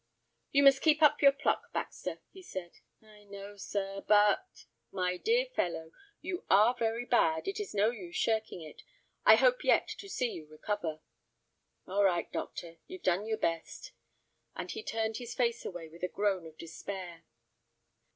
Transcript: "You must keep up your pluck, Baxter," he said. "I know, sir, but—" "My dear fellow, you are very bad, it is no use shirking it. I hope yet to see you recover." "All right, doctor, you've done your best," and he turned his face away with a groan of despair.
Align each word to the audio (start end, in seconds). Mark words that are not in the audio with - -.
"You 0.51 0.63
must 0.63 0.81
keep 0.81 1.03
up 1.03 1.21
your 1.21 1.31
pluck, 1.31 1.71
Baxter," 1.73 2.21
he 2.31 2.41
said. 2.41 2.71
"I 3.03 3.23
know, 3.25 3.55
sir, 3.55 4.01
but—" 4.07 4.65
"My 4.91 5.15
dear 5.17 5.45
fellow, 5.55 5.91
you 6.21 6.43
are 6.49 6.73
very 6.73 7.05
bad, 7.05 7.47
it 7.47 7.59
is 7.59 7.75
no 7.75 7.91
use 7.91 8.15
shirking 8.15 8.63
it. 8.63 8.81
I 9.25 9.35
hope 9.35 9.63
yet 9.63 9.87
to 9.99 10.09
see 10.09 10.31
you 10.31 10.47
recover." 10.47 11.01
"All 11.85 12.03
right, 12.03 12.31
doctor, 12.31 12.77
you've 12.87 13.03
done 13.03 13.27
your 13.27 13.37
best," 13.37 13.91
and 14.55 14.71
he 14.71 14.81
turned 14.81 15.17
his 15.17 15.35
face 15.35 15.65
away 15.65 15.87
with 15.87 16.01
a 16.01 16.07
groan 16.07 16.47
of 16.47 16.57
despair. 16.57 17.25